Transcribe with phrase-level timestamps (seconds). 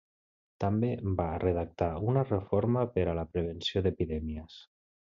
[0.63, 4.61] També va redactar una reforma per a la prevenció d'epidèmies.